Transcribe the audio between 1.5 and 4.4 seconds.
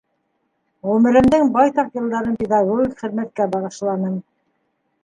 байтаҡ йылдарын педагогик хеҙмәткә бағышланым.